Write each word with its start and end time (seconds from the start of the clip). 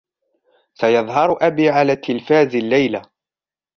سيظهر 0.73 1.37
أبي 1.41 1.69
على 1.69 1.93
التلفاز 1.93 2.55
الليلة. 2.55 3.01